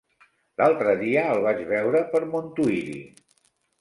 [0.61, 2.99] L'altre dia el vaig veure per Montuïri.